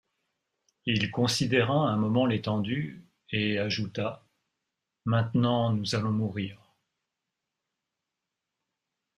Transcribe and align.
Il 0.87 1.11
considéra 1.11 1.75
un 1.75 1.95
moment 1.95 2.25
l’étendue 2.25 3.05
et 3.29 3.59
ajouta:— 3.59 4.25
Maintenant 5.05 5.73
nous 5.73 5.93
allons 5.93 6.09
mourir. 6.09 6.73